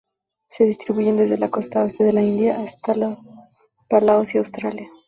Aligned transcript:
Se 0.49 0.63
distribuyen 0.63 1.15
desde 1.15 1.37
la 1.37 1.51
costa 1.51 1.83
oeste 1.83 2.03
de 2.03 2.11
la 2.11 2.23
India 2.23 2.59
hasta 2.59 2.95
las 2.95 3.19
Palaos 3.87 4.33
y 4.33 4.39
Australia. 4.39 4.89